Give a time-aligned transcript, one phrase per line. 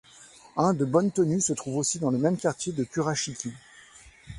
[0.57, 3.53] Un de bonne tenue se trouve aussi dans le même quartier de Kurashiki.